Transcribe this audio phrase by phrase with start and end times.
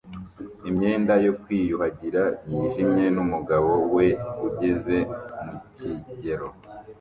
[0.69, 4.07] imyenda yo kwiyuhagira yijimye n'umugabo we
[4.47, 4.97] ugeze
[5.43, 6.47] mu kigero